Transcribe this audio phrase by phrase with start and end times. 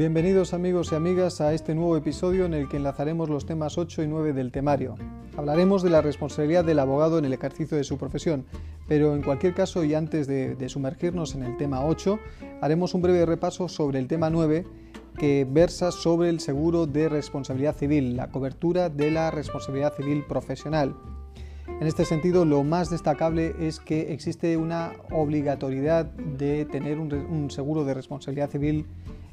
[0.00, 4.02] Bienvenidos amigos y amigas a este nuevo episodio en el que enlazaremos los temas 8
[4.02, 4.94] y 9 del temario.
[5.36, 8.46] Hablaremos de la responsabilidad del abogado en el ejercicio de su profesión,
[8.88, 12.18] pero en cualquier caso y antes de, sumergirnos en el tema 8,
[12.62, 14.64] haremos un breve repaso sobre el tema 9
[15.18, 20.96] que versa sobre el seguro de responsabilidad civil, la cobertura de la responsabilidad civil profesional.
[21.78, 27.84] En este sentido, lo más destacable es que existe una obligatoriedad de tener un seguro
[27.84, 28.86] de responsabilidad civil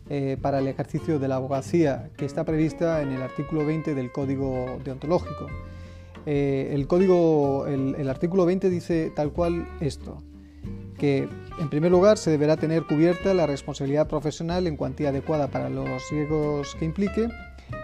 [0.09, 4.11] eh, para el ejercicio de la abogacía que está prevista en el artículo 20 del
[4.11, 5.47] Código Deontológico.
[6.25, 10.21] Eh, el, código, el, artículo 20 dice tal cual esto,
[10.97, 15.69] que en primer lugar se deberá tener cubierta la responsabilidad profesional en cuantía adecuada para
[15.69, 17.27] los riesgos que implique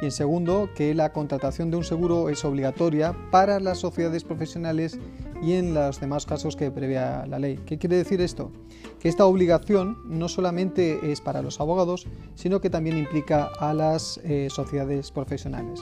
[0.01, 4.99] y en segundo que la contratación de un seguro es obligatoria para las sociedades profesionales
[5.41, 7.59] y en los demás casos que prevea la ley.
[7.65, 8.51] ¿Qué quiere decir esto?
[8.99, 14.19] Que esta obligación no solamente es para los abogados, sino que también implica a las
[14.23, 15.81] eh, sociedades profesionales.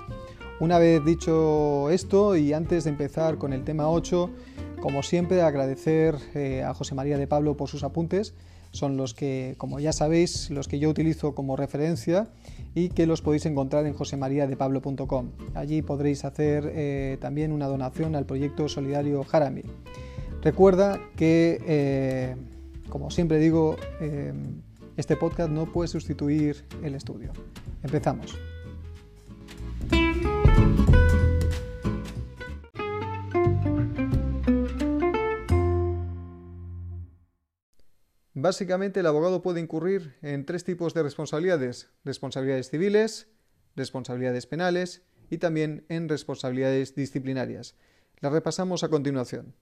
[0.60, 4.30] Una vez dicho esto y antes de empezar con el tema 8,
[4.80, 8.34] como siempre agradecer eh, a José María de Pablo por sus apuntes.
[8.72, 12.30] Son los que, como ya sabéis, los que yo utilizo como referencia
[12.74, 15.32] y que los podéis encontrar en josemariadepablo.com.
[15.54, 19.64] Allí podréis hacer eh, también una donación al proyecto solidario Jarami.
[20.42, 22.36] Recuerda que, eh,
[22.90, 24.34] como siempre digo, eh,
[24.98, 27.32] este podcast no puede sustituir el estudio.
[27.84, 28.38] Empezamos.
[38.42, 43.28] Básicamente el abogado puede incurrir en tres tipos de responsabilidades, responsabilidades civiles,
[43.76, 47.76] responsabilidades penales y también en responsabilidades disciplinarias.
[48.20, 49.54] Las repasamos a continuación.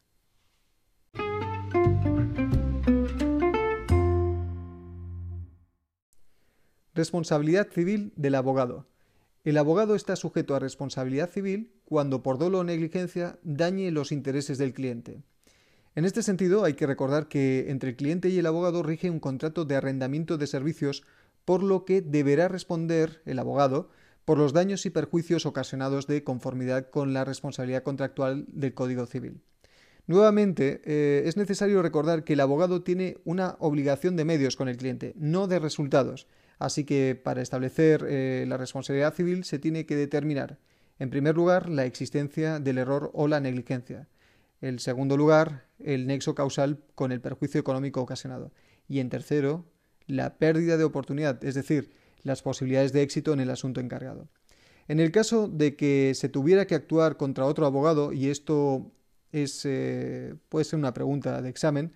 [6.94, 8.88] Responsabilidad civil del abogado.
[9.44, 14.58] El abogado está sujeto a responsabilidad civil cuando por dolo o negligencia dañe los intereses
[14.58, 15.22] del cliente.
[15.96, 19.20] En este sentido, hay que recordar que entre el cliente y el abogado rige un
[19.20, 21.04] contrato de arrendamiento de servicios,
[21.46, 23.90] por lo que deberá responder el abogado
[24.24, 29.42] por los daños y perjuicios ocasionados de conformidad con la responsabilidad contractual del Código Civil.
[30.06, 34.78] Nuevamente, eh, es necesario recordar que el abogado tiene una obligación de medios con el
[34.78, 36.28] cliente, no de resultados.
[36.60, 40.60] Así que para establecer eh, la responsabilidad civil se tiene que determinar,
[41.00, 44.08] en primer lugar, la existencia del error o la negligencia.
[44.62, 48.52] En segundo lugar, el nexo causal con el perjuicio económico ocasionado.
[48.88, 49.66] Y en tercero,
[50.06, 51.92] la pérdida de oportunidad, es decir,
[52.24, 54.28] las posibilidades de éxito en el asunto encargado.
[54.88, 58.92] En el caso de que se tuviera que actuar contra otro abogado, y esto
[59.32, 61.94] es, eh, puede ser una pregunta de examen,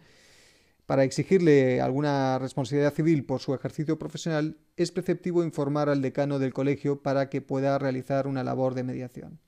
[0.85, 6.53] para exigirle alguna responsabilidad civil por su ejercicio profesional, es preceptivo informar al decano del
[6.53, 9.40] colegio para que pueda realizar una labor de mediación.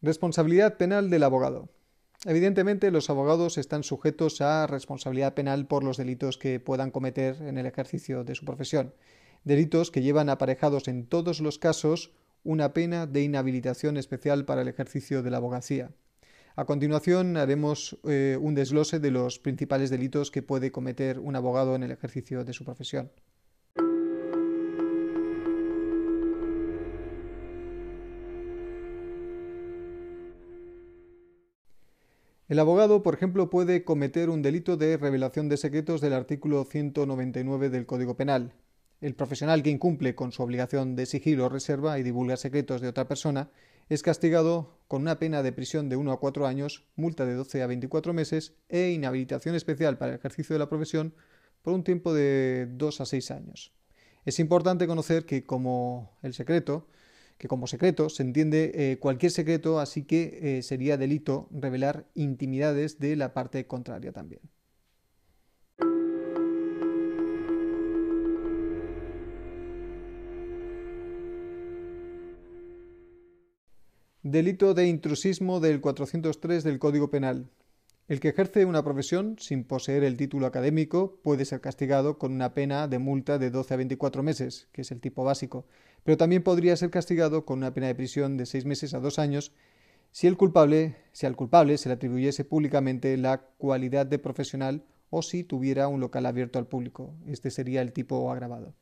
[0.00, 1.70] Responsabilidad penal del abogado.
[2.24, 7.58] Evidentemente, los abogados están sujetos a responsabilidad penal por los delitos que puedan cometer en
[7.58, 8.94] el ejercicio de su profesión,
[9.42, 12.12] delitos que llevan aparejados en todos los casos
[12.44, 15.90] una pena de inhabilitación especial para el ejercicio de la abogacía.
[16.54, 21.74] A continuación haremos eh, un desglose de los principales delitos que puede cometer un abogado
[21.74, 23.10] en el ejercicio de su profesión.
[32.48, 37.68] El abogado, por ejemplo, puede cometer un delito de revelación de secretos del artículo 199
[37.68, 38.54] del Código Penal.
[39.02, 43.06] El profesional que incumple con su obligación de sigilo, reserva y divulga secretos de otra
[43.06, 43.50] persona
[43.90, 47.62] es castigado con una pena de prisión de 1 a 4 años, multa de 12
[47.62, 51.12] a 24 meses e inhabilitación especial para el ejercicio de la profesión
[51.60, 53.74] por un tiempo de 2 a 6 años.
[54.24, 56.86] Es importante conocer que como el secreto
[57.38, 62.98] que como secreto se entiende eh, cualquier secreto, así que eh, sería delito revelar intimidades
[62.98, 64.40] de la parte contraria también.
[74.24, 77.48] Delito de intrusismo del 403 del Código Penal.
[78.08, 82.52] El que ejerce una profesión sin poseer el título académico puede ser castigado con una
[82.52, 85.66] pena de multa de 12 a 24 meses, que es el tipo básico,
[86.08, 89.18] pero también podría ser castigado con una pena de prisión de 6 meses a 2
[89.18, 89.52] años
[90.10, 95.20] si el culpable, si al culpable se le atribuyese públicamente la cualidad de profesional o
[95.20, 97.12] si tuviera un local abierto al público.
[97.26, 98.72] Este sería el tipo agravado.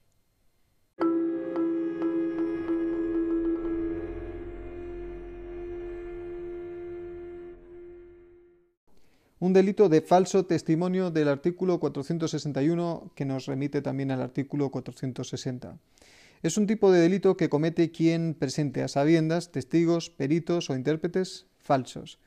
[9.39, 15.79] un delito de falso testimonio del artículo 461 que nos remite también al artículo 460.
[16.43, 21.47] Es un tipo de delito que comete quien presente a sabiendas testigos, peritos o intérpretes
[21.59, 22.19] falsos.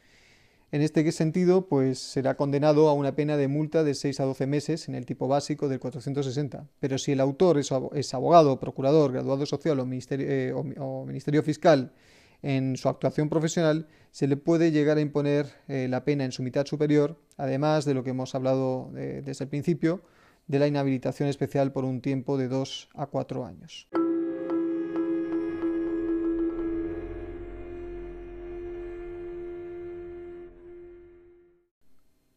[0.71, 4.45] En este sentido, pues será condenado a una pena de multa de 6 a 12
[4.45, 6.67] meses en el tipo básico del 460.
[6.79, 11.91] Pero si el autor es abogado, procurador, graduado social o ministerio, eh, o ministerio fiscal
[12.43, 16.43] en su actuación profesional, se le puede llegar a imponer eh, la pena en su
[16.43, 20.01] mitad superior, además de lo que hemos hablado eh, desde el principio,
[20.49, 23.87] de la inhabilitación especial por un tiempo de 2 a 4 años.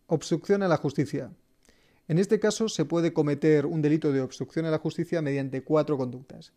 [0.06, 1.32] Obstrucción a la justicia.
[2.06, 5.96] En este caso se puede cometer un delito de obstrucción a la justicia mediante cuatro
[5.96, 6.52] conductas.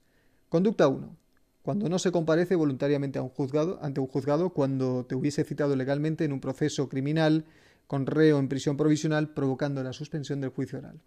[0.49, 1.15] Conducta 1
[1.61, 5.75] cuando no se comparece voluntariamente a un juzgado, ante un juzgado cuando te hubiese citado
[5.75, 7.45] legalmente en un proceso criminal
[7.87, 11.01] con reo en prisión provisional provocando la suspensión del juicio oral.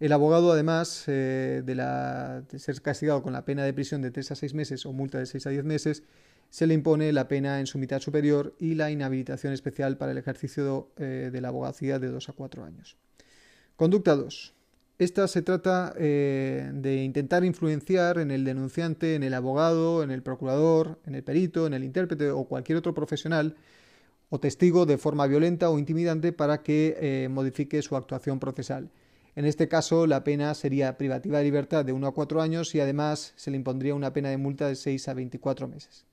[0.00, 4.34] El abogado, además eh, de, ser castigado con la pena de prisión de 3 a
[4.34, 6.02] 6 meses o multa de 6 a 10 meses,
[6.50, 10.18] se le impone la pena en su mitad superior y la inhabilitación especial para el
[10.18, 12.96] ejercicio eh, de la abogacía de 2 a 4 años.
[13.76, 14.52] Conducta 2.
[14.98, 20.22] Esta se trata eh, de intentar influenciar en el denunciante, en el abogado, en el
[20.22, 23.56] procurador, en el perito, en el intérprete o cualquier otro profesional
[24.28, 28.90] o testigo de forma violenta o intimidante para que modifique su actuación procesal.
[29.36, 32.80] En este caso, la pena sería privativa de libertad de 1 a 4 años y
[32.80, 36.06] además se le impondría una pena de multa de 6 a 24 meses.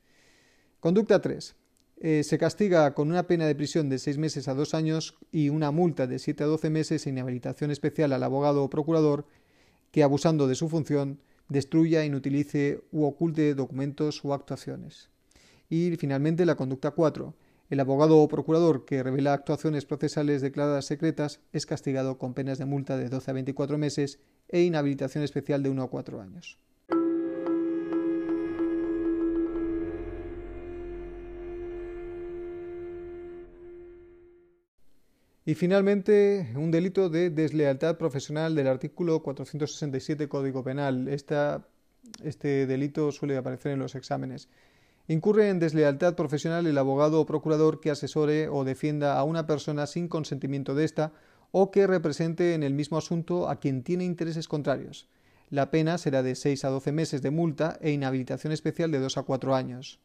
[0.79, 1.56] Conducta 3.
[2.03, 5.50] Eh, se castiga con una pena de prisión de seis meses a dos años y
[5.50, 9.27] una multa de siete a doce meses en inhabilitación especial al abogado o procurador
[9.91, 15.12] que, abusando de su función, destruya, inutilice u oculte documentos o actuaciones.
[15.69, 17.35] Y finalmente la conducta 4.
[17.71, 22.65] El abogado o procurador que revela actuaciones procesales declaradas secretas es castigado con penas de
[22.65, 24.19] multa de 12 a 24 meses
[24.50, 26.59] e inhabilitación especial de 1 a 4 años.
[35.45, 41.07] Y finalmente, un delito de deslealtad profesional del artículo 467 Código Penal.
[41.07, 44.50] este delito suele aparecer en los exámenes.
[45.11, 49.85] Incurre en deslealtad profesional el abogado o procurador que asesore o defienda a una persona
[49.85, 51.11] sin consentimiento de ésta
[51.51, 55.09] o que represente en el mismo asunto a quien tiene intereses contrarios.
[55.49, 59.17] La pena será de 6 a 12 meses de multa e inhabilitación especial de 2
[59.17, 59.99] a 4 años.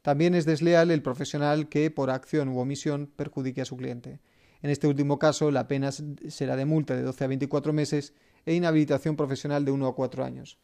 [0.00, 4.20] También es desleal el profesional que, por acción u omisión, perjudique a su cliente.
[4.62, 8.14] En este último caso, la pena será de multa de 12 a 24 meses
[8.46, 10.56] e inhabilitación profesional de 1 a 4 años.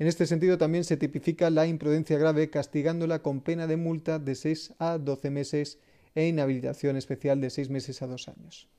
[0.00, 4.34] En este sentido, también se tipifica la imprudencia grave castigándola con pena de multa de
[4.34, 5.78] 6 a 12 meses
[6.14, 8.70] e inhabilitación especial de 6 meses a 2 años.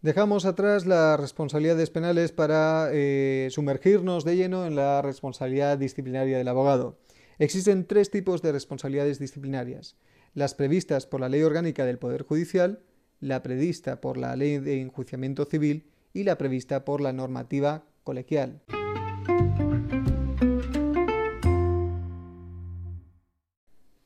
[0.00, 6.48] Dejamos atrás las responsabilidades penales para eh, sumergirnos de lleno en la responsabilidad disciplinaria del
[6.48, 6.96] abogado.
[7.38, 9.98] Existen tres tipos de responsabilidades disciplinarias.
[10.32, 12.80] Las previstas por la Ley Orgánica del Poder Judicial,
[13.24, 18.60] la prevista por la Ley de Enjuiciamiento Civil y la prevista por la normativa colegial.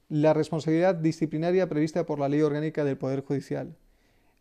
[0.09, 3.75] La responsabilidad disciplinaria prevista por la Ley Orgánica del Poder Judicial.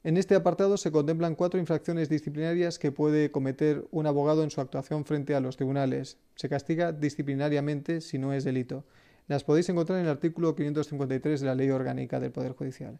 [0.03, 4.61] En este apartado se contemplan cuatro infracciones disciplinarias que puede cometer un abogado en su
[4.61, 6.19] actuación frente a los tribunales.
[6.35, 8.85] Se castiga disciplinariamente si no es delito.
[9.25, 12.99] Las podéis encontrar en el artículo 553 de la Ley Orgánica del Poder Judicial.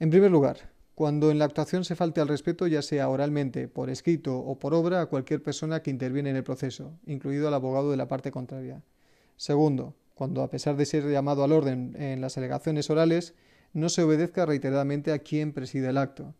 [0.00, 3.88] En primer lugar, cuando en la actuación se falte al respeto, ya sea oralmente, por
[3.88, 7.92] escrito o por obra, a cualquier persona que interviene en el proceso, incluido al abogado
[7.92, 8.82] de la parte contraria.
[9.36, 13.36] Segundo, cuando a pesar de ser llamado al orden en las alegaciones orales,
[13.72, 16.34] no se obedezca reiteradamente a quien preside el acto.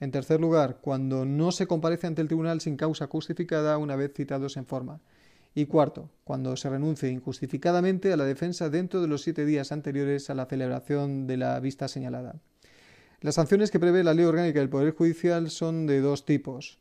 [0.00, 4.12] En tercer lugar, cuando no se comparece ante el tribunal sin causa justificada una vez
[4.14, 5.00] citados en forma.
[5.54, 10.28] Y cuarto, cuando se renuncie injustificadamente a la defensa dentro de los siete días anteriores
[10.28, 12.42] a la celebración de la vista señalada.
[13.24, 16.78] Las sanciones que prevé la Ley Orgánica del Poder Judicial son de dos tipos.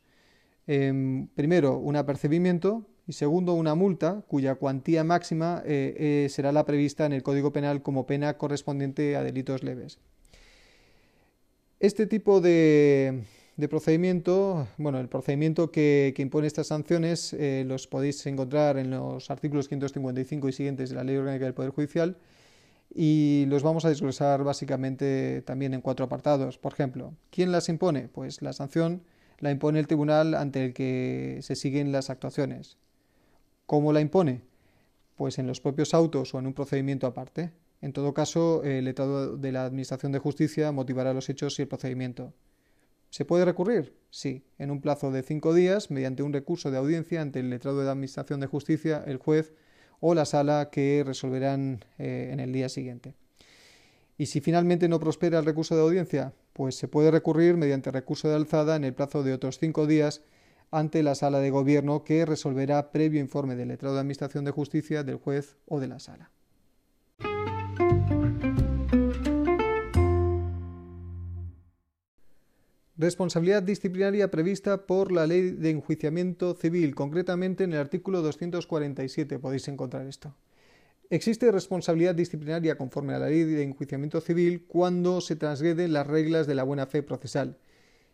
[0.68, 6.66] Em, primero, un apercibimiento, y segundo, una multa cuya cuantía máxima eh, eh, será la
[6.66, 10.00] prevista en el Código Penal como pena correspondiente a delitos leves.
[11.80, 13.24] Este tipo de,
[13.70, 19.70] procedimiento, bueno, el procedimiento que, impone estas sanciones eh, los podéis encontrar en los artículos
[19.70, 22.18] 555 y siguientes de la Ley Orgánica del Poder Judicial
[22.96, 26.58] y los vamos a desglosar básicamente también en cuatro apartados.
[26.58, 28.08] Por ejemplo, ¿quién las impone?
[28.08, 29.04] Pues la sanción
[29.40, 32.78] la impone el tribunal ante el que se siguen las actuaciones.
[33.66, 34.42] ¿Cómo la impone?
[35.16, 37.52] Pues en los propios autos o en un procedimiento aparte.
[37.82, 41.68] En todo caso, el letrado de la Administración de Justicia motivará los hechos y el
[41.68, 42.34] procedimiento.
[43.10, 43.96] ¿Se puede recurrir?
[44.10, 47.80] Sí, en un plazo de cinco días, mediante un recurso de audiencia ante el letrado
[47.80, 49.54] de la Administración de Justicia, el juez
[50.06, 53.14] o la sala que resolverán eh, en el día siguiente.
[54.18, 58.28] Y si finalmente no prospera el recurso de audiencia, pues se puede recurrir mediante recurso
[58.28, 60.22] de alzada en el plazo de otros cinco días
[60.72, 65.04] ante la sala de gobierno que resolverá previo informe del letrado de Administración de Justicia,
[65.04, 66.33] del juez o de la sala.
[72.96, 79.68] Responsabilidad disciplinaria prevista por la Ley de Enjuiciamiento Civil, concretamente en el artículo 247 podéis
[79.68, 80.36] encontrar esto.
[81.10, 86.46] Existe responsabilidad disciplinaria conforme a la Ley de Enjuiciamiento Civil cuando se transgreden las reglas
[86.46, 87.58] de la buena fe procesal.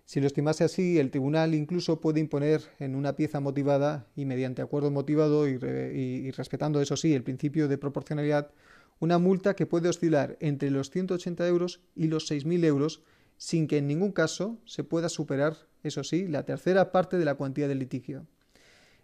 [0.06, 4.62] Si lo estimase así, el tribunal incluso puede imponer en una pieza motivada y mediante
[4.62, 8.52] acuerdo motivado y, respetando, eso sí, el principio de proporcionalidad,
[9.00, 13.04] una multa que puede oscilar entre los 180 euros y los 6.000 euros
[13.40, 17.36] sin que en ningún caso se pueda superar, eso sí, la tercera parte de la
[17.36, 18.28] cuantía del litigio.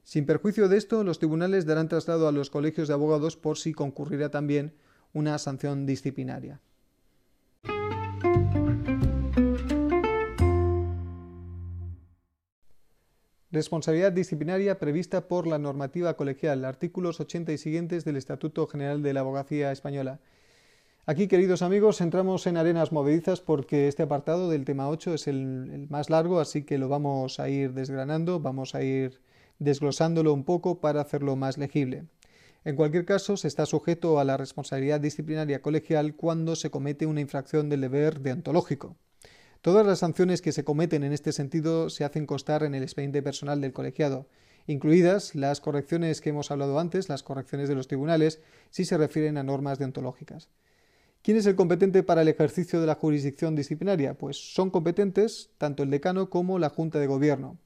[0.04, 3.74] Sin perjuicio de esto, los tribunales darán traslado a los colegios de abogados por si
[3.74, 4.74] concurrirá también
[5.14, 6.60] una sanción disciplinaria.
[13.52, 19.14] Responsabilidad disciplinaria prevista por la normativa colegial, artículos 80 y siguientes del Estatuto General de
[19.14, 20.20] la Abogacía Española.
[21.08, 25.86] Aquí, queridos amigos, entramos en arenas movedizas porque este apartado del tema 8 es el,
[25.88, 29.22] más largo, así que lo vamos a ir desgranando, vamos a ir
[29.60, 32.06] desglosándolo un poco para hacerlo más legible.
[32.64, 37.22] En cualquier caso, se está sujeto a la responsabilidad disciplinaria colegial cuando se comete una
[37.22, 38.96] infracción del deber deontológico.
[39.62, 43.22] Todas las sanciones que se cometen en este sentido se hacen constar en el expediente
[43.22, 44.28] personal del colegiado,
[44.66, 49.38] incluidas las correcciones que hemos hablado antes, las correcciones de los tribunales, si se refieren
[49.38, 50.50] a normas deontológicas.
[51.26, 54.14] ¿Quién es el competente para el ejercicio de la jurisdicción disciplinaria?
[54.14, 57.58] Pues son competentes tanto el decano como la Junta de Gobierno.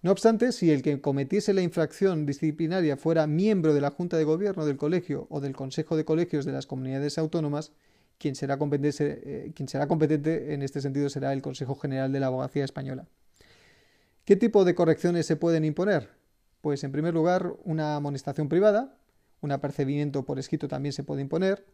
[0.00, 4.24] No obstante, si el que cometiese la infracción disciplinaria fuera miembro de la Junta de
[4.24, 7.72] Gobierno del colegio o del Consejo de Colegios de las comunidades autónomas,
[8.16, 12.20] quien será, competente, eh, quien será competente en este sentido será el Consejo General de
[12.20, 13.06] la Abogacía Española.
[14.24, 16.08] ¿Qué tipo de correcciones se pueden imponer?
[16.62, 18.96] Pues en primer lugar, una amonestación privada,
[19.42, 21.66] un apercibimiento por escrito también se puede imponer,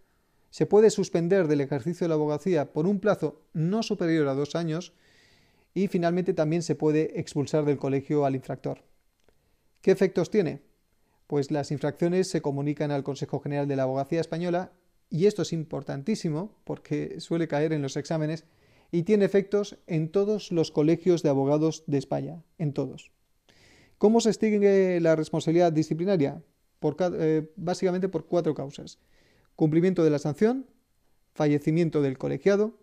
[0.54, 4.54] se puede suspender del ejercicio de la abogacía por un plazo no superior a dos
[4.54, 4.92] años
[5.74, 8.84] y finalmente también se puede expulsar del colegio al infractor.
[9.80, 10.62] ¿Qué efectos tiene?
[11.26, 14.70] Pues las infracciones se comunican al Consejo General de la Abogacía Española
[15.10, 18.44] y esto es importantísimo porque suele caer en los exámenes
[18.92, 23.10] y tiene efectos en todos los colegios de abogados de España, en todos.
[23.98, 26.44] ¿Cómo se extingue la responsabilidad disciplinaria?
[27.18, 29.00] Eh, básicamente por cuatro causas
[29.56, 30.66] cumplimiento de la sanción,
[31.32, 32.78] fallecimiento del colegiado,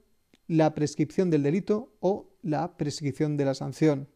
[0.48, 4.08] la prescripción del delito o la prescripción de la sanción.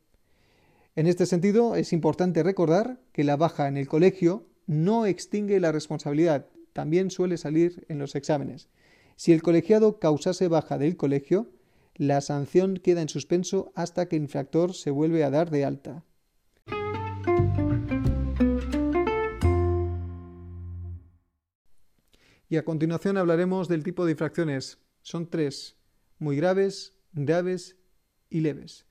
[0.95, 5.71] En este sentido, es importante recordar que la baja en el colegio no extingue la
[5.71, 8.69] responsabilidad, también suele salir en los exámenes.
[9.15, 11.49] Si el colegiado causase baja del colegio,
[11.95, 16.03] la sanción queda en suspenso hasta que el infractor se vuelve a dar de alta.
[22.55, 24.77] Y a continuación hablaremos del tipo de infracciones.
[25.01, 25.75] Son tres,
[26.19, 27.75] muy graves, graves
[28.29, 28.85] y leves.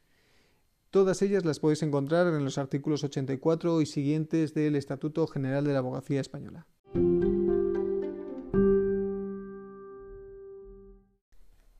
[0.90, 5.72] Todas ellas las podéis encontrar en los artículos 84 y siguientes del Estatuto General de
[5.72, 6.66] la Abogacía Española.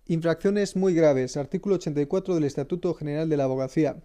[0.07, 1.37] Infracciones muy graves.
[1.37, 4.03] Artículo 84 del Estatuto General de la Abogacía.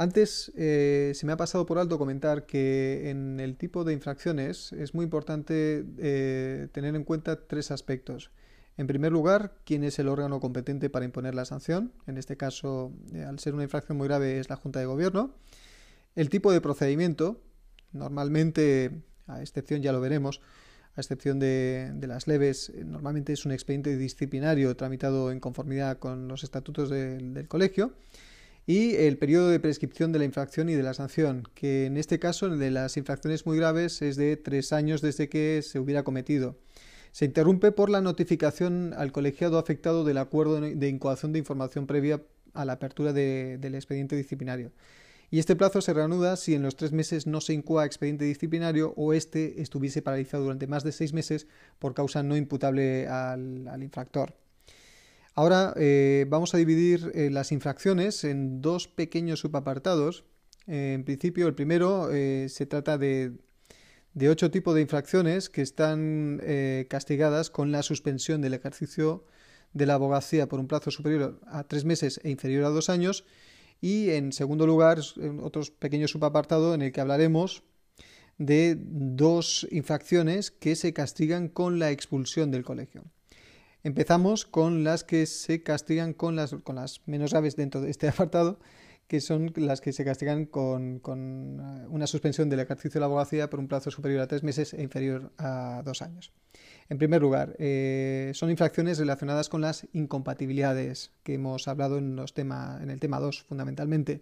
[0.00, 4.72] Antes eh, se me ha pasado por alto comentar que en el tipo de infracciones
[4.72, 8.30] es muy importante eh, tener en cuenta tres aspectos.
[8.76, 11.92] En primer lugar, quién es el órgano competente para imponer la sanción.
[12.06, 15.34] En este caso, eh, al ser una infracción muy grave, es la Junta de Gobierno.
[16.14, 17.42] El tipo de procedimiento.
[17.90, 20.40] Normalmente, a excepción, ya lo veremos,
[20.94, 26.44] a excepción de, las leves, normalmente es un expediente disciplinario tramitado en conformidad con los
[26.44, 27.94] estatutos del colegio
[28.68, 32.18] y el periodo de prescripción de la infracción y de la sanción, que en este
[32.18, 36.58] caso, de las infracciones muy graves, es de tres años desde que se hubiera cometido.
[37.10, 42.22] Se interrumpe por la notificación al colegiado afectado del acuerdo de incoación de información previa
[42.52, 44.70] a la apertura del expediente disciplinario.
[45.30, 48.92] Y este plazo se reanuda si en los tres meses no se incoa expediente disciplinario
[48.98, 51.46] o éste estuviese paralizado durante más de seis meses
[51.78, 54.34] por causa no imputable al infractor.
[55.38, 60.24] Ahora eh, vamos a dividir eh, las infracciones en dos pequeños subapartados.
[60.66, 63.38] Eh, en principio, el primero se trata de,
[64.28, 66.42] ocho tipos de infracciones que están
[66.88, 69.26] castigadas con la suspensión del ejercicio
[69.74, 73.24] de la abogacía por un plazo superior a tres meses e inferior a dos años.
[73.80, 74.98] Y en segundo lugar,
[75.40, 77.62] otro pequeño subapartado en el que hablaremos
[78.38, 83.04] de dos infracciones que se castigan con la expulsión del colegio.
[83.84, 88.08] Empezamos con las que se castigan con las, con las menos graves dentro de este
[88.08, 88.58] apartado,
[89.06, 93.48] que son las que se castigan con, eh, una suspensión del ejercicio de la abogacía
[93.48, 96.32] por un plazo superior a tres meses e inferior a dos años.
[96.90, 102.34] En primer lugar, eh, son infracciones relacionadas con las incompatibilidades que hemos hablado en, los
[102.36, 104.12] en el tema 2 fundamentalmente.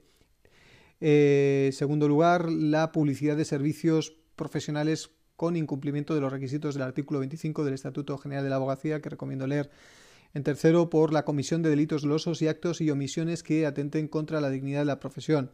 [0.98, 6.82] En eh, segundo lugar, la publicidad de servicios profesionales con incumplimiento de los requisitos del
[6.82, 9.70] artículo 25 del Estatuto General de la Abogacía, que recomiendo leer
[10.34, 14.40] en tercero, por la comisión de delitos dolosos y actos y omisiones que atenten contra
[14.40, 15.50] la dignidad de la profesión.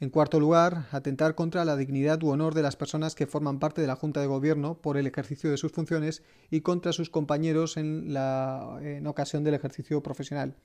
[0.00, 3.80] En cuarto lugar, atentar contra la dignidad u honor de las personas que forman parte
[3.80, 7.76] de la Junta de Gobierno por el ejercicio de sus funciones y contra sus compañeros
[7.76, 10.56] en, la, en ocasión del ejercicio profesional.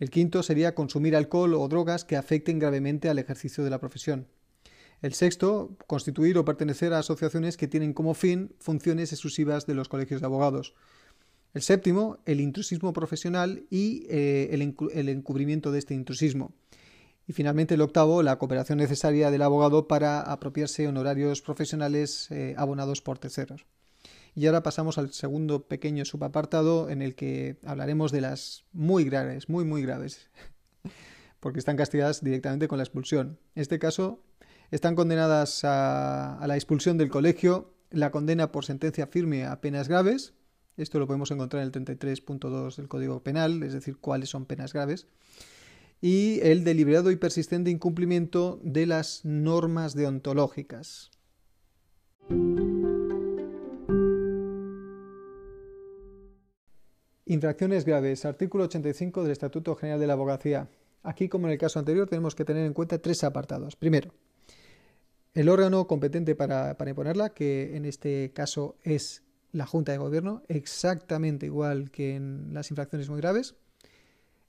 [0.00, 4.26] El quinto sería consumir alcohol o drogas que afecten gravemente al ejercicio de la profesión.
[5.02, 9.88] El sexto, constituir o pertenecer a asociaciones que tienen como fin funciones exclusivas de los
[9.88, 10.74] colegios de abogados.
[11.54, 16.52] El séptimo, el intrusismo profesional y eh, el, encubrimiento de este intrusismo.
[17.26, 23.00] Y finalmente el octavo, la cooperación necesaria del abogado para apropiarse honorarios profesionales eh, abonados
[23.00, 23.66] por terceros.
[24.34, 29.48] Y ahora pasamos al segundo pequeño subapartado en el que hablaremos de las muy graves,
[29.48, 30.28] muy muy graves,
[31.40, 33.38] porque están castigadas directamente con la expulsión.
[33.54, 34.22] En este caso,
[34.70, 40.34] están condenadas a la expulsión del colegio, la condena por sentencia firme a penas graves,
[40.76, 44.74] esto lo podemos encontrar en el 33.2 del Código Penal, es decir, cuáles son penas
[44.74, 45.06] graves.
[46.02, 51.10] Y el deliberado y persistente incumplimiento de las normas deontológicas.
[57.24, 58.26] Infracciones graves.
[58.26, 60.68] Artículo 85 del Estatuto General de la Abogacía.
[61.02, 63.76] Aquí, como en el caso anterior, tenemos que tener en cuenta tres apartados.
[63.76, 64.12] Primero,
[65.36, 69.22] el órgano competente para, imponerla, que en este caso es
[69.52, 73.54] la Junta de Gobierno, exactamente igual que en las infracciones muy graves.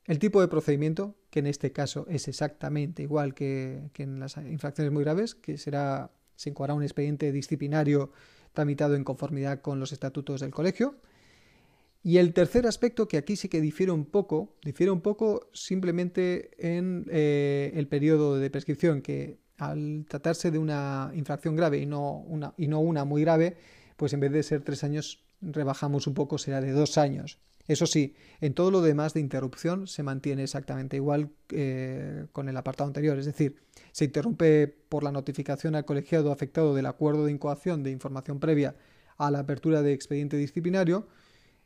[0.06, 4.93] El tipo de procedimiento, que en este caso es exactamente igual que, en las infracciones
[4.93, 8.13] muy graves, que será, se incoará un expediente disciplinario
[8.54, 10.95] tramitado en conformidad con los estatutos del colegio.
[12.02, 16.52] Y el tercer aspecto, que aquí sí que difiere un poco, difiere un poco simplemente
[16.58, 22.20] en eh, el periodo de prescripción, que al tratarse de una infracción grave y no
[22.20, 23.58] una, muy grave,
[23.96, 27.39] pues en vez de ser tres años, rebajamos un poco, será de dos años.
[27.67, 32.56] Eso sí, en todo lo demás de interrupción se mantiene exactamente igual eh, con el
[32.56, 33.58] apartado anterior, es decir,
[33.91, 38.76] se interrumpe por la notificación al colegiado afectado del acuerdo de incoación de información previa
[39.17, 41.08] a la apertura de expediente disciplinario.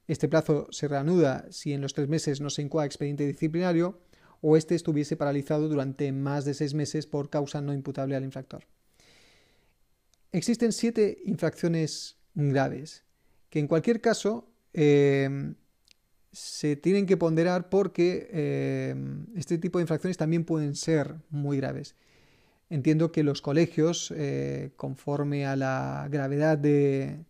[0.08, 4.00] Este plazo se reanuda si en los tres meses no se incoa expediente disciplinario
[4.42, 8.64] o éste estuviese paralizado durante más de seis meses por causa no imputable al infractor.
[10.32, 13.04] Existen siete infracciones graves,
[13.50, 15.56] que en cualquier caso em,
[16.32, 21.96] se tienen que ponderar porque em, este tipo de infracciones también pueden ser muy graves.
[22.70, 27.26] Entiendo que los colegios, eh, conforme a la gravedad de,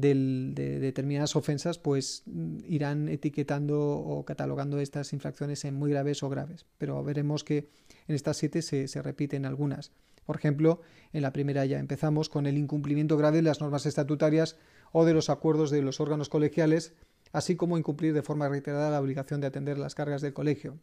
[0.00, 2.22] determinadas ofensas, pues
[2.66, 6.66] irán etiquetando o catalogando estas infracciones en muy graves o graves.
[6.78, 7.70] Pero veremos que
[8.06, 9.92] en estas siete se, se repiten algunas.
[10.26, 10.80] Por ejemplo,
[11.12, 14.56] en la primera ya empezamos con el incumplimiento grave de las normas estatutarias
[14.92, 16.94] o de los acuerdos de los órganos colegiales,
[17.32, 20.78] así como incumplir de forma reiterada la obligación de atender las cargas del colegio.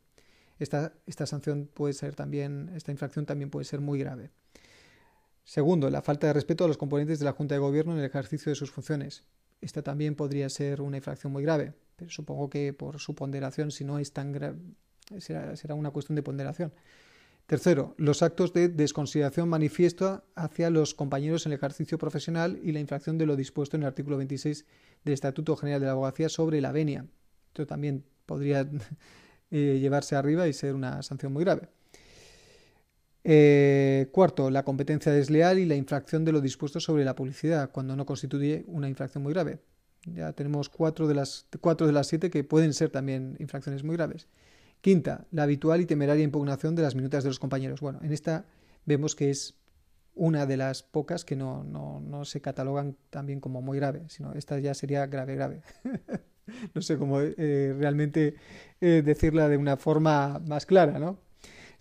[0.60, 4.32] Esta, esta sanción puede ser también, esta infracción también puede ser muy grave.
[5.44, 8.06] Segundo, la falta de respeto a los componentes de la Junta de Gobierno en el
[8.06, 9.24] ejercicio de sus funciones.
[9.62, 13.84] Esta también podría ser una infracción muy grave, pero supongo que por su ponderación, si
[13.84, 14.58] no es tan grave,
[15.20, 16.74] será una cuestión de ponderación.
[17.46, 22.80] Tercero, los actos de desconsideración manifiesta hacia los compañeros en el ejercicio profesional y la
[22.80, 24.66] infracción de lo dispuesto en el artículo 26
[25.04, 27.06] del Estatuto General de la Abogacía sobre la venia.
[27.48, 28.62] Esto también podría
[29.52, 31.68] eh, llevarse arriba y ser una sanción muy grave.
[33.26, 37.96] Eh, cuarto, la competencia desleal y la infracción de lo dispuesto sobre la publicidad, cuando
[37.96, 39.60] no constituye una infracción muy grave.
[40.06, 43.96] Ya tenemos cuatro de las, cuatro de las siete que pueden ser también infracciones muy
[43.96, 44.28] graves.
[44.82, 47.80] Quinta, la habitual y temeraria impugnación de las minutas de los compañeros.
[47.80, 48.46] Bueno, en esta
[48.86, 49.56] vemos que es
[50.16, 54.60] una de las pocas que no, no, se catalogan también como muy grave, sino esta
[54.60, 55.62] ya sería grave, grave.
[56.76, 58.36] no sé cómo eh, realmente
[58.82, 61.18] eh, decirla de una forma más clara, ¿no?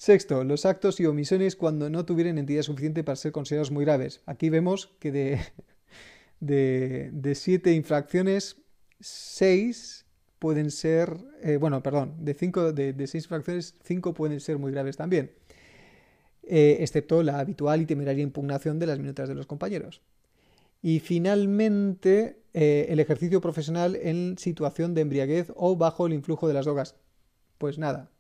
[0.03, 4.21] Sexto, los actos y omisiones cuando no tuvieran entidad suficiente para ser considerados muy graves.
[4.27, 5.13] Aquí vemos que
[6.41, 8.57] de, de, siete infracciones,
[8.99, 10.05] seis
[10.41, 14.97] pueden ser, eh, bueno, perdón, de, cinco, de, seis infracciones, cinco pueden ser muy graves
[14.97, 15.31] también,
[16.43, 20.03] eh, excepto la habitual y temeraria impugnación de las minutas de los compañeros.
[20.83, 26.55] Y finalmente, eh, el ejercicio profesional en situación de embriaguez o bajo el influjo de
[26.55, 26.97] las drogas.
[27.59, 28.11] Pues nada,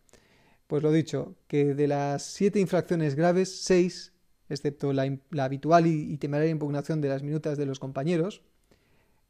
[0.72, 4.14] pues lo dicho, que de las siete infracciones graves, seis,
[4.48, 5.02] excepto la,
[5.38, 8.40] habitual y, temeraria impugnación de las minutas de los compañeros,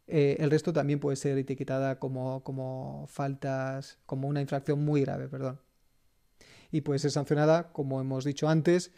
[0.06, 5.26] eh, el resto también puede ser etiquetada como, como faltas, como una infracción muy grave,
[5.26, 5.58] perdón.
[6.70, 8.92] Y puede ser sancionada, como hemos dicho antes,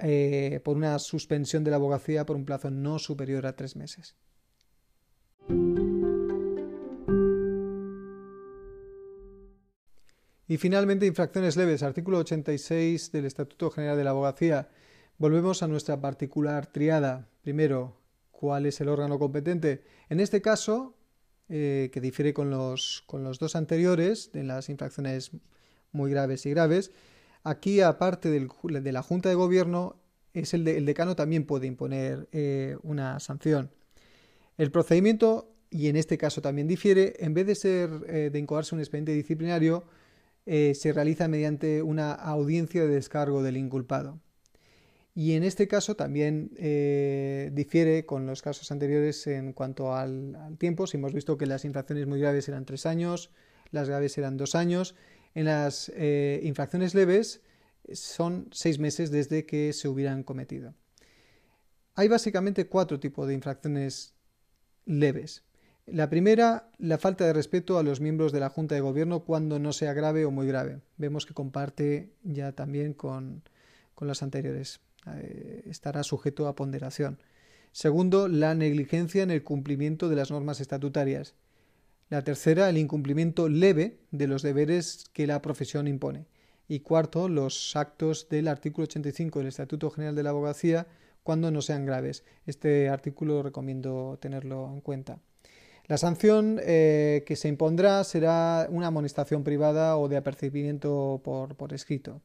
[0.00, 4.16] eh, por una suspensión de la abogacía por un plazo no superior a tres meses.
[10.50, 14.68] Y finalmente, infracciones leves, artículo 86 del Estatuto General de la Abogacía.
[15.16, 17.28] Volvemos a nuestra particular triada.
[17.40, 18.00] Primero,
[18.32, 19.84] ¿cuál es el órgano competente?
[20.08, 20.96] En este caso,
[21.48, 25.30] eh, que difiere con los, con los dos anteriores, de las infracciones
[25.92, 26.90] muy graves y graves,
[27.44, 30.00] aquí, aparte de la Junta de Gobierno,
[30.34, 33.70] es el, decano también puede imponer eh, una sanción.
[34.58, 38.74] El procedimiento, y en este caso también difiere, en vez de ser eh, de incoarse
[38.74, 39.84] un expediente disciplinario,
[40.46, 44.20] eh, se realiza mediante una audiencia de descargo del inculpado.
[45.14, 50.86] Y en este caso también eh, difiere con los casos anteriores en cuanto al, tiempo.
[50.86, 53.30] Si hemos visto que las infracciones muy graves eran tres años,
[53.70, 54.94] las graves eran dos años.
[55.34, 57.42] En las eh, infracciones leves
[57.92, 60.74] son seis meses desde que se hubieran cometido.
[61.94, 64.14] Hay básicamente cuatro tipos de infracciones
[64.86, 65.44] leves.
[65.92, 69.58] La primera, la falta de respeto a los miembros de la Junta de Gobierno cuando
[69.58, 70.78] no sea grave o muy grave.
[70.98, 73.42] Vemos que comparte ya también con,
[74.00, 74.80] las anteriores.
[75.08, 77.18] Eh, estará sujeto a ponderación.
[77.72, 81.34] Segundo, la negligencia en el cumplimiento de las normas estatutarias.
[82.08, 86.26] La tercera, el incumplimiento leve de los deberes que la profesión impone.
[86.68, 90.86] Y cuarto, los actos del artículo 85 del Estatuto General de la Abogacía
[91.24, 92.22] cuando no sean graves.
[92.46, 95.18] Este artículo recomiendo tenerlo en cuenta.
[95.90, 101.72] La sanción eh, que se impondrá será una amonestación privada o de apercibimiento por, por
[101.72, 102.22] escrito.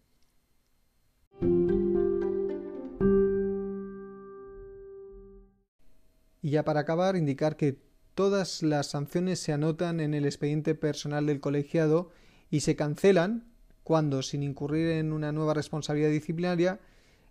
[6.44, 7.80] Y ya para acabar, indicar que
[8.14, 12.12] todas las sanciones se anotan en el expediente personal del colegiado
[12.52, 13.48] y se cancelan
[13.84, 16.80] cuando, sin incurrir en una nueva responsabilidad disciplinaria,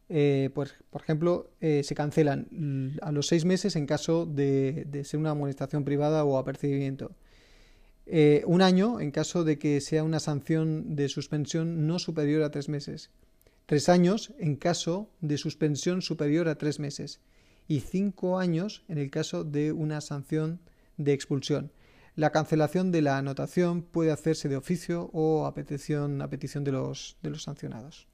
[0.08, 5.20] eh, pues, por ejemplo, eh, se cancelan a los seis meses en caso de, ser
[5.20, 7.12] una amonestación privada o apercibimiento.
[8.06, 12.50] Eh, un año en caso de que sea una sanción de suspensión no superior a
[12.50, 13.10] tres meses.
[13.66, 17.20] Tres años en caso de suspensión superior a tres meses.
[17.66, 20.60] Y cinco años en el caso de una sanción
[20.98, 21.72] de expulsión.
[22.14, 28.06] La cancelación de la anotación puede hacerse de oficio o a petición, de los sancionados.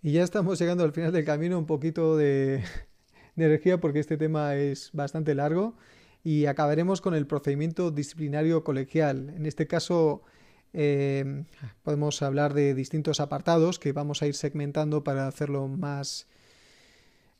[0.00, 2.62] Y ya estamos llegando al final del camino, un poquito de,
[3.36, 5.74] energía porque este tema es bastante largo
[6.24, 9.30] y acabaremos con el procedimiento disciplinario colegial.
[9.36, 10.22] En este caso
[10.72, 11.44] eh,
[11.82, 16.26] podemos hablar de distintos apartados que vamos a ir segmentando para hacerlo más,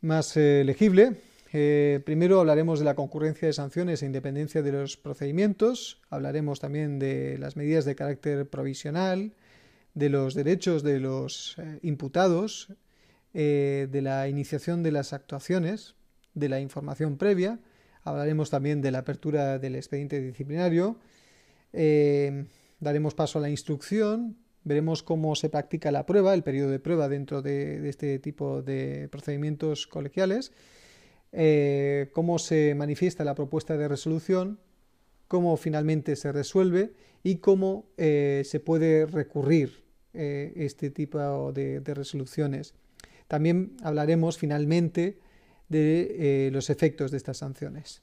[0.00, 1.16] más eh, legible.
[1.52, 6.00] Eh, primero hablaremos de la concurrencia de sanciones e independencia de los procedimientos.
[6.10, 9.32] Hablaremos también de las medidas de carácter provisional,
[9.94, 12.68] de los derechos de los eh, imputados,
[13.34, 15.94] eh, de la iniciación de las actuaciones,
[16.34, 17.58] de la información previa.
[18.04, 20.98] Hablaremos también de la apertura del expediente disciplinario.
[21.72, 22.46] Eh,
[22.80, 24.36] daremos paso a la instrucción.
[24.64, 29.08] Veremos cómo se practica la prueba, el periodo de prueba dentro de, este tipo de
[29.10, 30.52] procedimientos colegiales.
[32.12, 34.58] cómo se manifiesta la propuesta de resolución,
[35.28, 42.74] cómo finalmente se resuelve y cómo se puede recurrir eh, este tipo de, resoluciones.
[43.28, 45.20] También hablaremos finalmente
[45.68, 48.02] de eh, los efectos de estas sanciones.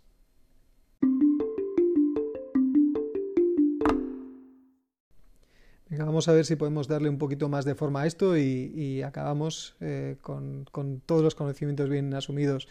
[5.97, 9.75] vamos a ver si podemos darle un poquito más de forma a esto y, acabamos
[9.79, 10.65] eh, con,
[11.05, 12.67] todos los conocimientos bien asumidos.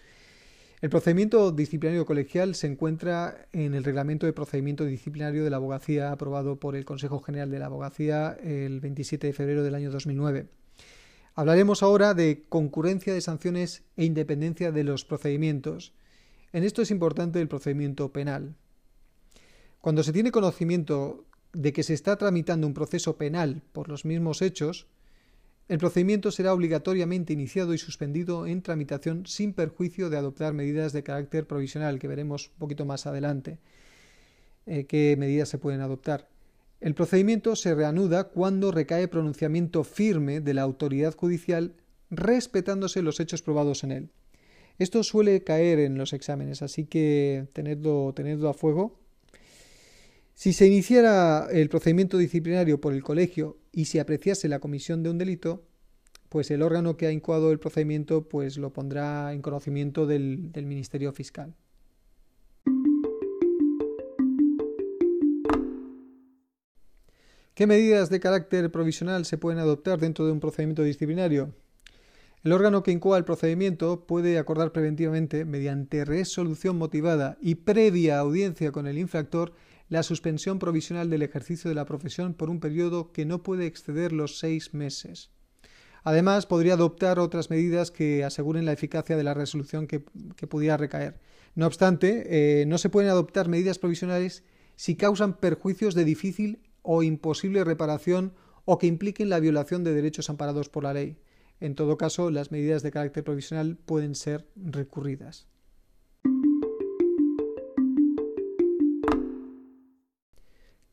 [0.85, 6.13] El procedimiento disciplinario colegial se encuentra en el Reglamento de Procedimiento Disciplinario de la Abogacía
[6.13, 10.47] aprobado por el Consejo General de la Abogacía el 27 de febrero del año 2009.
[11.37, 15.95] Hablaremos ahora de concurrencia de sanciones e independencia de los procedimientos.
[16.53, 18.55] En esto es importante el procedimiento penal.
[19.81, 24.43] Cuando se tiene conocimiento de que se está tramitando un proceso penal por los mismos
[24.43, 24.87] hechos,
[25.69, 31.03] el procedimiento será obligatoriamente iniciado y suspendido en tramitación sin perjuicio de adoptar medidas de
[31.03, 33.59] carácter provisional, que veremos un poquito más adelante
[34.67, 36.29] eh, qué medidas se pueden adoptar.
[36.81, 41.75] El procedimiento se reanuda cuando recae pronunciamiento firme de la autoridad judicial
[42.11, 44.11] respetándose los hechos probados en él.
[44.79, 48.99] Esto suele caer en los exámenes, así que tenedlo, tenedlo a fuego
[50.35, 55.11] si se iniciara el procedimiento disciplinario por el colegio y se apreciase la comisión de
[55.11, 55.65] un delito,
[56.29, 60.67] pues el órgano que ha incoado el procedimiento pues lo pondrá en conocimiento del, del
[60.67, 61.55] Ministerio Fiscal.
[67.55, 71.55] ¿Qué medidas de carácter provisional se pueden adoptar dentro de un procedimiento disciplinario?
[72.43, 78.73] El órgano que incoa el procedimiento puede acordar preventivamente, mediante resolución motivada y previa audiencia
[78.73, 79.55] con el infractor,
[79.89, 84.13] la suspensión provisional del ejercicio de la profesión por un periodo que no puede exceder
[84.13, 85.31] los seis meses.
[86.03, 91.19] Además, podría adoptar otras medidas que aseguren la eficacia de la resolución que, pudiera recaer.
[91.55, 94.45] No obstante, eh, no se pueden adoptar medidas provisionales
[94.77, 98.35] si causan perjuicios de difícil o imposible reparación
[98.67, 101.17] o que impliquen la violación de derechos amparados por la ley.
[101.61, 105.47] En todo caso, las medidas de carácter provisional pueden ser recurridas.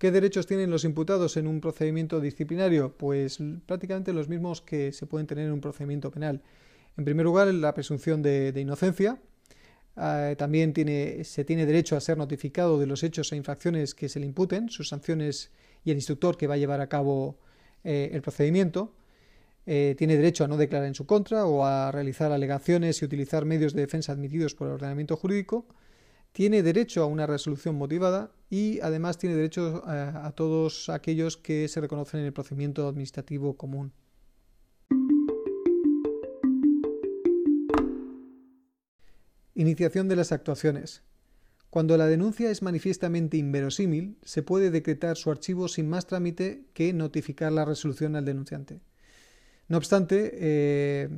[0.01, 2.97] ¿Qué derechos tienen los imputados en un procedimiento disciplinario?
[2.97, 3.37] Pues
[3.67, 6.41] prácticamente los mismos que se pueden tener en un procedimiento penal.
[6.97, 9.21] En primer lugar, la presunción de, inocencia.
[9.95, 10.73] Ah, también
[11.23, 14.69] se tiene derecho a ser notificado de los hechos e infracciones que se le imputen,
[14.69, 15.51] sus sanciones
[15.85, 17.37] y el instructor que va a llevar a cabo
[17.83, 18.95] eh, el procedimiento.
[19.67, 23.45] Eh, tiene derecho a no declarar en su contra o a realizar alegaciones y utilizar
[23.45, 25.67] medios de defensa admitidos por el ordenamiento jurídico
[26.31, 31.67] tiene derecho a una resolución motivada y además tiene derecho eh, a, todos aquellos que
[31.67, 33.93] se reconocen en el procedimiento administrativo común.
[39.55, 41.03] Iniciación de las actuaciones.
[41.69, 46.91] Cuando la denuncia es manifiestamente inverosímil, se puede decretar su archivo sin más trámite que
[46.91, 48.81] notificar la resolución al denunciante.
[49.67, 51.09] No obstante, eh,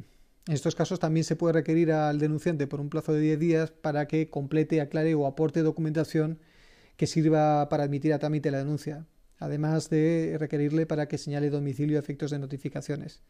[0.45, 3.71] en estos casos también se puede requerir al denunciante por un plazo de 10 días
[3.71, 6.39] para que complete, aclare o aporte documentación
[6.97, 9.05] que sirva para admitir a trámite la denuncia,
[9.39, 13.21] además de requerirle para que señale domicilio a efectos de notificaciones.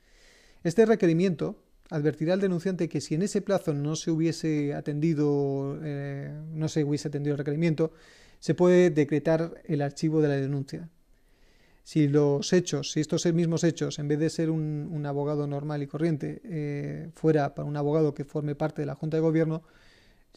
[0.63, 6.33] Este requerimiento advertirá al denunciante que si en ese plazo no se hubiese atendido, eh,
[6.51, 7.91] no se hubiese atendido el requerimiento,
[8.39, 10.89] se puede decretar el archivo de la denuncia
[11.83, 15.87] si los hechos, si estos mismos hechos, en vez de ser un, abogado normal y
[15.87, 19.63] corriente, eh, fuera para un abogado que forme parte de la Junta de Gobierno,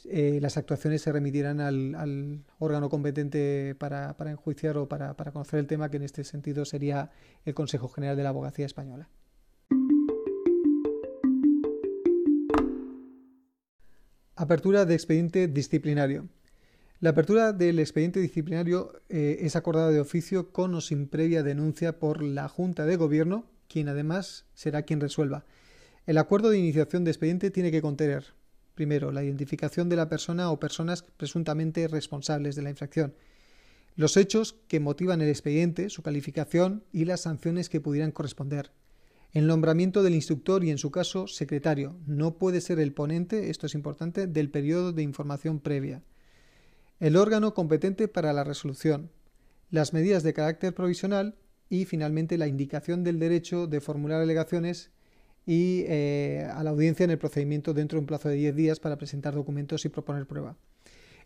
[0.04, 5.66] eh, las actuaciones se remitirán al, órgano competente para, enjuiciar o para, para conocer el
[5.66, 7.10] tema, que en este sentido sería
[7.44, 9.08] el Consejo General de la Abogacía Española.
[14.34, 16.28] Apertura de expediente disciplinario.
[16.98, 21.98] La apertura del expediente disciplinario eh, es acordada de oficio con o sin previa denuncia
[21.98, 25.44] por la Junta de Gobierno, quien además será quien resuelva.
[26.06, 28.32] El acuerdo de iniciación de expediente tiene que contener,
[28.74, 33.14] primero, la identificación de la persona o personas presuntamente responsables de la infracción,
[33.94, 38.70] los hechos que motivan el expediente, su calificación y las sanciones que pudieran corresponder.
[39.32, 41.98] El nombramiento del instructor y, en su caso, secretario.
[42.06, 46.02] No puede ser el ponente, esto es importante, del periodo de información previa
[47.00, 49.10] el órgano competente para la resolución,
[49.70, 51.36] las medidas de carácter provisional
[51.68, 54.90] y finalmente la indicación del derecho de formular alegaciones
[55.44, 58.80] y eh, a la audiencia en el procedimiento dentro de un plazo de 10 días
[58.80, 60.56] para presentar documentos y proponer prueba.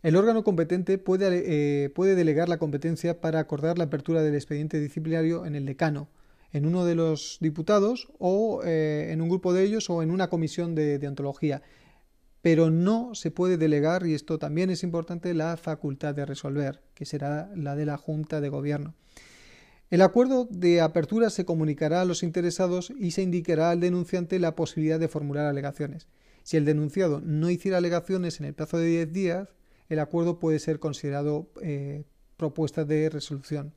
[0.03, 4.81] El órgano competente puede, eh, puede, delegar la competencia para acordar la apertura del expediente
[4.81, 6.09] disciplinario en el decano,
[6.53, 10.29] en uno de los diputados o eh, en un grupo de ellos o en una
[10.29, 11.63] comisión de, de ontología
[12.43, 17.05] pero no se puede delegar, y esto también es importante, la facultad de resolver, que
[17.05, 18.95] será la de la Junta de Gobierno.
[19.91, 24.55] El acuerdo de apertura se comunicará a los interesados y se indicará al denunciante la
[24.55, 26.07] posibilidad de formular alegaciones.
[26.45, 29.49] Si el denunciado no hiciera alegaciones en el plazo de 10 días,
[29.89, 32.05] el acuerdo puede ser considerado eh,
[32.37, 33.75] propuesta de resolución.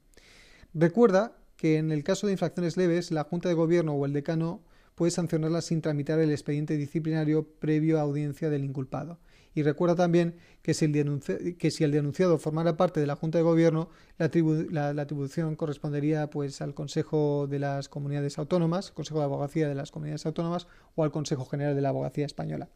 [0.73, 4.61] Recuerda que en el caso de infracciones leves, la Junta de Gobierno o el decano
[4.95, 9.19] puede sancionarla sin tramitar el expediente disciplinario previo a audiencia del inculpado.
[9.55, 14.89] Y recuerda también que si, el denunciado formara parte de la Junta de Gobierno, la,
[14.89, 20.25] atribución correspondería pues, al Consejo de las Comunidades Autónomas, Consejo de Abogacía de las Comunidades
[20.25, 22.69] Autónomas o al Consejo General de la Abogacía Española.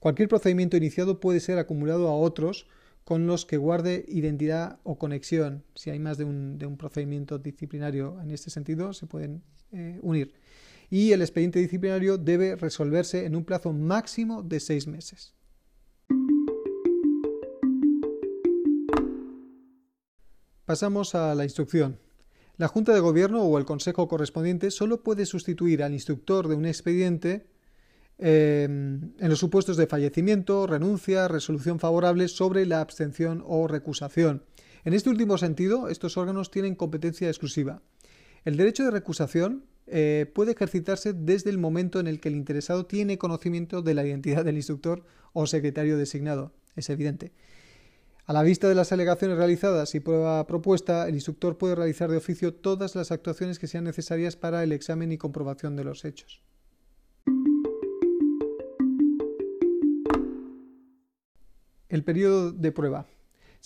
[0.00, 2.66] Cualquier procedimiento iniciado puede ser acumulado a otros
[3.04, 5.62] con los que guarde identidad o conexión.
[5.76, 10.34] Si hay más de un, procedimiento disciplinario en este sentido, se pueden eh, unir.
[10.90, 15.34] Y el expediente disciplinario debe resolverse en un plazo máximo de seis meses.
[20.64, 21.98] Pasamos a la instrucción.
[22.56, 26.66] La Junta de Gobierno o el Consejo correspondiente solo puede sustituir al instructor de un
[26.66, 27.46] expediente
[28.18, 34.42] en los supuestos de fallecimiento, renuncia, resolución favorable sobre la abstención o recusación.
[34.84, 37.82] En este último sentido, estos órganos tienen competencia exclusiva.
[38.44, 42.86] El derecho de recusación eh, puede ejercitarse desde el momento en el que el interesado
[42.86, 46.52] tiene conocimiento de la identidad del instructor o secretario designado.
[46.74, 47.32] Es evidente.
[48.26, 52.16] A la vista de las alegaciones realizadas y prueba propuesta, el instructor puede realizar de
[52.16, 56.42] oficio todas las actuaciones que sean necesarias para el examen y comprobación de los hechos.
[61.88, 63.06] El periodo de prueba.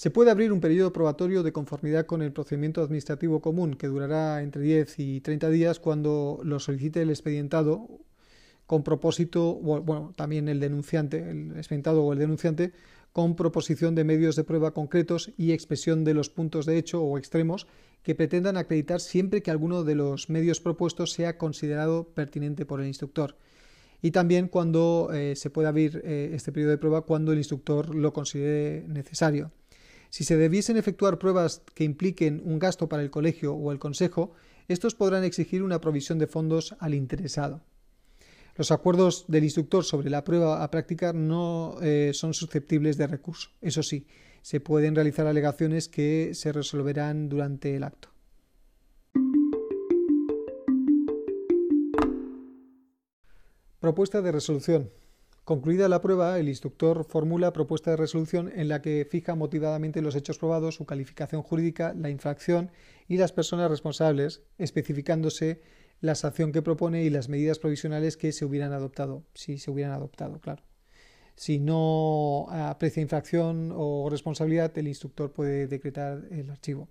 [0.00, 4.42] Se puede abrir un periodo probatorio de conformidad con el procedimiento administrativo común, que durará
[4.42, 7.86] entre 10 y 30 días cuando lo solicite el expedientado,
[8.64, 12.72] con propósito, bueno, también el denunciante, el expedientado o el denunciante,
[13.12, 17.18] con proposición de medios de prueba concretos y expresión de los puntos de hecho o
[17.18, 17.66] extremos
[18.02, 22.86] que pretendan acreditar siempre que alguno de los medios propuestos sea considerado pertinente por el
[22.86, 23.36] instructor
[24.00, 27.94] y también cuando eh, se puede abrir eh, este periodo de prueba cuando el instructor
[27.94, 29.52] lo considere necesario.
[30.10, 34.32] Si se debiesen efectuar pruebas que impliquen un gasto para el colegio o el consejo,
[34.66, 37.62] estos podrán exigir una provisión de fondos al interesado.
[38.56, 43.50] Los acuerdos del instructor sobre la prueba a practicar no eh, son susceptibles de recurso.
[43.60, 44.06] Eso sí,
[44.42, 48.08] se pueden realizar alegaciones que se resolverán durante el acto.
[53.78, 54.90] Propuesta de resolución.
[55.50, 60.14] Concluida la prueba, el instructor formula propuesta de resolución en la que fija motivadamente los
[60.14, 62.70] hechos probados, su calificación jurídica, la infracción
[63.08, 65.60] y las personas responsables, especificándose
[66.00, 69.92] la sanción que propone y las medidas provisionales que se hubieran adoptado, si se hubieran
[69.92, 70.62] adoptado, claro.
[71.34, 76.88] Si no aprecia infracción o responsabilidad, el instructor puede decretar el archivo.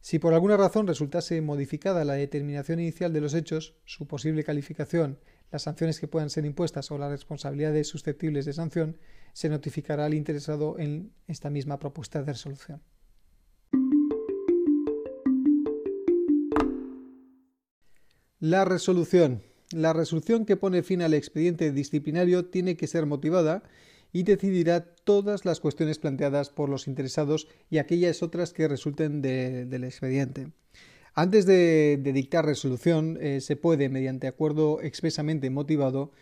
[0.00, 5.18] Si por alguna razón resultase modificada la determinación inicial de los hechos, su posible calificación,
[5.50, 8.98] las sanciones que puedan ser impuestas o las responsabilidades susceptibles de sanción,
[9.32, 12.82] se notificará al interesado en esta misma propuesta de resolución.
[18.40, 19.42] La resolución.
[19.72, 23.64] La resolución que pone fin al expediente disciplinario tiene que ser motivada
[24.12, 29.84] y decidirá todas las cuestiones planteadas por los interesados y aquellas otras que resulten del
[29.84, 30.52] expediente.
[31.14, 36.12] Antes de, dictar resolución, eh, se puede, mediante acuerdo expresamente motivado,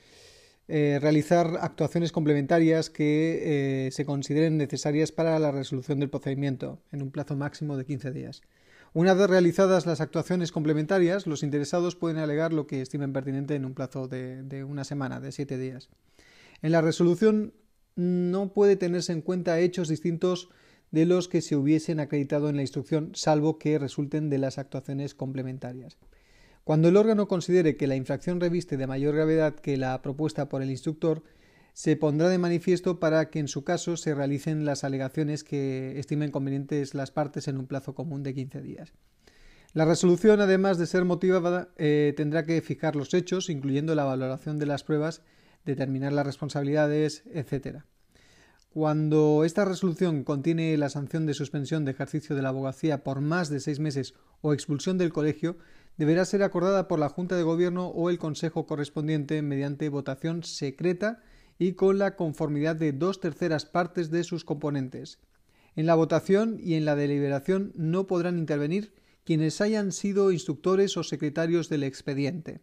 [0.69, 7.03] eh, realizar actuaciones complementarias que eh, se consideren necesarias para la resolución del procedimiento, en
[7.03, 8.43] un plazo máximo de 15 días.
[8.93, 13.65] Una vez realizadas las actuaciones complementarias, los interesados pueden alegar lo que estimen pertinente en
[13.65, 15.91] un plazo de, de una semana, de siete días.
[16.63, 17.53] En la resolución
[17.95, 20.49] no puede tenerse en cuenta hechos distintos
[20.91, 25.15] de los que se hubiesen acreditado en la instrucción, salvo que resulten de las actuaciones
[25.15, 25.99] complementarias.
[26.65, 30.63] Cuando el órgano considere que la infracción reviste de mayor gravedad que la propuesta por
[30.63, 31.23] el instructor,
[31.75, 36.31] se pondrá de manifiesto para que en su caso se realicen las alegaciones que estimen
[36.31, 38.95] convenientes las partes en un plazo común de 15 días.
[39.75, 44.59] La resolución, además de ser motivada, eh, tendrá que fijar los hechos, incluyendo la valoración
[44.59, 45.21] de las pruebas,
[45.67, 47.85] determinar las responsabilidades, etc.
[48.77, 53.49] Cuando esta resolución contiene la sanción de suspensión de ejercicio de la abogacía por más
[53.49, 54.13] de seis meses
[54.43, 55.57] o expulsión del colegio,
[55.97, 61.23] deberá ser acordada por la Junta de Gobierno o el Consejo correspondiente mediante votación secreta
[61.59, 65.21] y con la conformidad de dos terceras partes de sus componentes.
[65.75, 68.93] En la votación y en la deliberación no podrán intervenir
[69.25, 72.61] quienes hayan sido instructores o secretarios del expediente.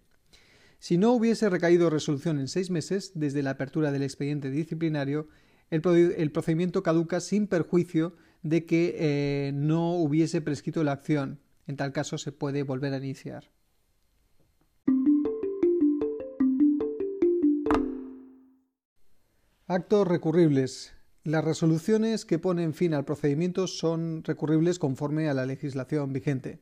[0.77, 5.27] Si no hubiese recaído resolución en seis meses desde la apertura del expediente disciplinario,
[5.73, 11.39] el, procedimiento caduca sin perjuicio de que eh, no hubiese prescrito la acción.
[11.65, 13.49] En tal caso se puede volver a iniciar.
[19.65, 20.93] Actos recurribles.
[21.23, 26.59] Las resoluciones que ponen fin al procedimiento son recurribles conforme a la legislación vigente.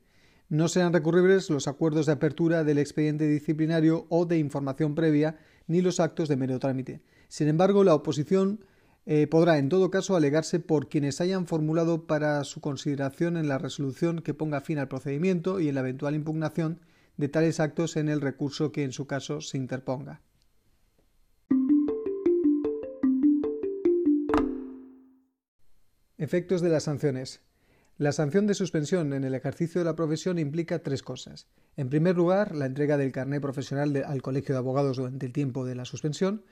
[0.48, 5.38] No serán recurribles los acuerdos de apertura del expediente disciplinario o de información previa,
[5.68, 7.02] ni los actos de mero trámite.
[7.28, 8.64] Sin embargo, la oposición
[9.06, 13.58] eh, podrá en todo caso alegarse por quienes hayan formulado para su consideración en la
[13.58, 16.80] resolución que ponga fin al procedimiento y en la eventual impugnación
[17.18, 20.22] de tales actos en el recurso que en su caso se interponga.
[26.18, 27.42] Efectos de las sanciones.
[27.98, 31.48] La sanción de suspensión en el ejercicio de la profesión implica tres cosas.
[31.78, 35.66] En primer lugar, la entrega del carné profesional al Colegio de Abogados durante el tiempo
[35.66, 36.44] de la suspensión.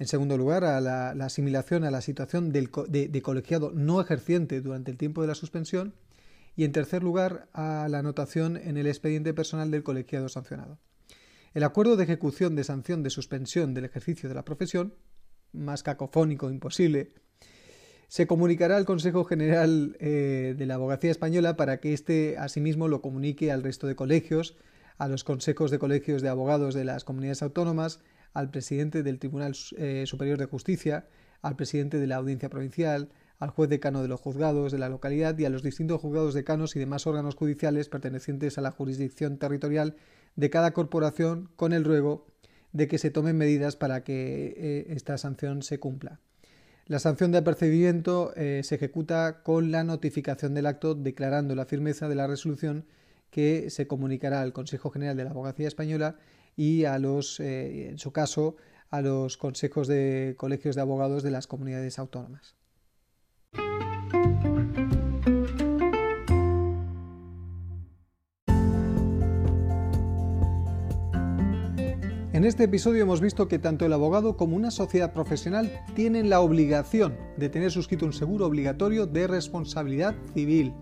[0.00, 4.96] En segundo lugar, a la, asimilación a la situación de, colegiado no ejerciente durante el
[4.96, 5.92] tiempo de la suspensión.
[6.56, 10.78] Y en tercer lugar, a la anotación en el expediente personal del colegiado sancionado.
[11.52, 14.94] El acuerdo de ejecución de sanción de suspensión del ejercicio de la profesión,
[15.52, 17.12] más cacofónico imposible,
[18.08, 23.02] se comunicará al Consejo General eh, de la Abogacía Española para que éste asimismo lo
[23.02, 24.56] comunique al resto de colegios,
[24.96, 28.00] a los consejos de colegios de abogados de las comunidades autónomas,
[28.32, 31.06] al presidente del Tribunal eh, Superior de Justicia,
[31.42, 33.08] al presidente de la Audiencia Provincial,
[33.38, 36.76] al juez decano de los juzgados de la localidad y a los distintos juzgados decanos
[36.76, 39.96] y demás órganos judiciales pertenecientes a la jurisdicción territorial
[40.36, 42.26] de cada corporación con el ruego
[42.72, 46.20] de que se tomen medidas para que eh, esta sanción se cumpla.
[46.86, 52.08] La sanción de apercibimiento eh, se ejecuta con la notificación del acto declarando la firmeza
[52.08, 52.84] de la resolución
[53.30, 56.16] que se comunicará al Consejo General de la Abogacía Española
[56.60, 58.56] y a los, eh, en su caso,
[58.90, 62.54] a los consejos de colegios de abogados de las comunidades autónomas.
[72.34, 76.40] En este episodio hemos visto que tanto el abogado como una sociedad profesional tienen la
[76.40, 80.74] obligación de tener suscrito un seguro obligatorio de responsabilidad civil,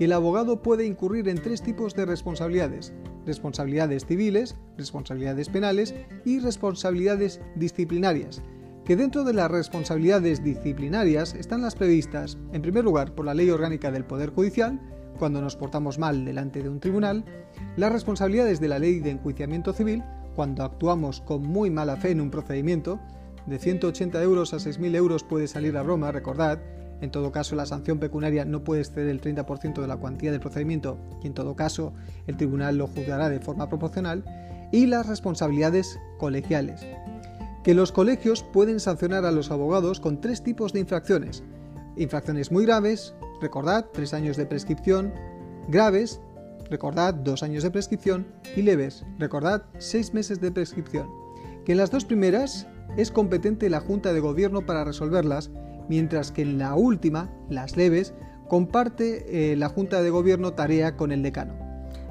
[0.00, 2.94] que el abogado puede incurrir en tres tipos de responsabilidades,
[3.26, 5.94] responsabilidades civiles, responsabilidades penales
[6.24, 8.40] y responsabilidades disciplinarias,
[8.86, 13.50] que dentro de las responsabilidades disciplinarias están las previstas, en primer lugar, por la Ley
[13.50, 14.80] Orgánica del Poder Judicial,
[15.18, 17.22] cuando nos portamos mal delante de un tribunal,
[17.76, 20.02] las responsabilidades de la Ley de Enjuiciamiento Civil,
[20.34, 22.98] cuando actuamos con muy mala fe en un procedimiento,
[23.44, 26.58] de 180 euros a 6.000 euros puede salir a broma, recordad,
[27.00, 30.40] en todo caso la sanción pecuniaria no puede exceder el 30% de la cuantía del
[30.40, 31.92] procedimiento y en todo caso
[32.26, 34.24] el tribunal lo juzgará de forma proporcional,
[34.72, 36.86] y las responsabilidades colegiales,
[37.64, 41.42] que los colegios pueden sancionar a los abogados con tres tipos de infracciones.
[41.96, 45.12] Infracciones muy graves, recordad, tres años de prescripción,
[45.68, 46.20] graves,
[46.70, 48.26] recordad dos años de prescripción,
[48.56, 51.08] y leves, recordad seis meses de prescripción,
[51.64, 55.50] que en las dos primeras es competente la Junta de Gobierno para resolverlas,
[55.90, 58.14] mientras que en la última, las leves,
[58.48, 61.54] comparte eh, la Junta de Gobierno tarea con el decano.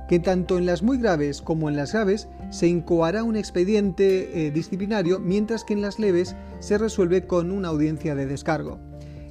[0.10, 4.52] Que tanto en las muy graves como en las graves se incoará un expediente eh,
[4.52, 8.80] disciplinario, mientras que en las leves se resuelve con una audiencia de descargo.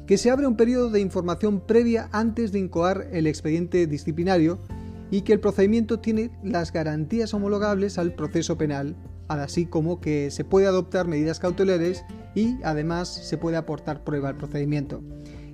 [0.06, 4.60] Que se abre un periodo de información previa antes de incoar el expediente disciplinario,
[5.10, 8.96] y que el procedimiento tiene las garantías homologables al proceso penal,
[9.28, 12.02] así como que se puede adoptar medidas cautelares
[12.34, 15.02] y además se puede aportar prueba al procedimiento.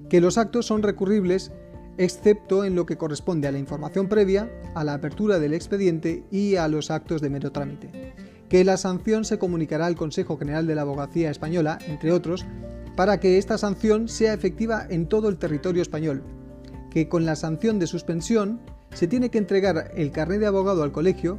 [0.09, 1.53] Que los actos son recurribles
[1.99, 6.57] excepto en lo que corresponde a la información previa, a la apertura del expediente y
[6.57, 8.14] a los actos de mero trámite.
[8.49, 12.45] Que la sanción se comunicará al Consejo General de la Abogacía Española, entre otros,
[12.97, 16.22] para que esta sanción sea efectiva en todo el territorio español.
[16.91, 18.61] Que con la sanción de suspensión
[18.93, 21.39] se tiene que entregar el carnet de abogado al colegio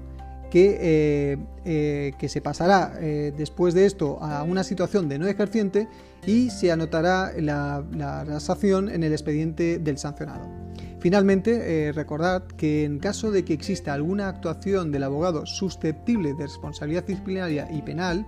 [0.55, 5.27] que, eh, eh, que se pasará eh, después de esto a una situación de no
[5.27, 5.89] ejerciente
[6.25, 10.47] y se anotará la, la, en el expediente del sancionado.
[11.01, 17.03] Finalmente, recordad que en caso de que exista alguna actuación del abogado susceptible de responsabilidad
[17.03, 18.25] disciplinaria y penal,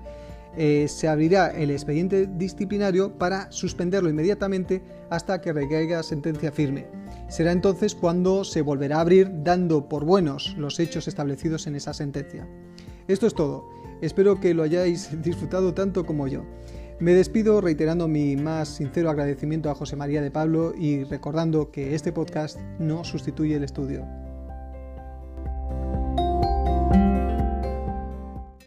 [0.88, 6.88] se abrirá el expediente disciplinario para suspenderlo inmediatamente hasta que recaiga sentencia firme.
[7.30, 11.94] Será entonces cuando se volverá a abrir dando por buenos los hechos establecidos en esa
[11.94, 12.48] sentencia.
[13.08, 13.66] Esto es todo.
[14.02, 16.44] Espero que lo hayáis disfrutado tanto como yo.
[17.00, 21.94] Me despido reiterando mi más sincero agradecimiento a José María de Pablo y recordando que
[21.94, 24.27] este podcast no sustituye el estudio.